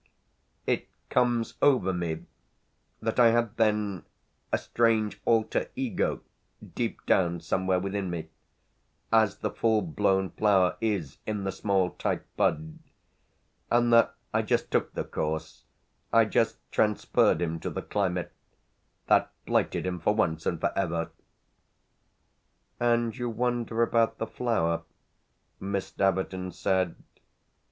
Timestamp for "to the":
17.59-17.83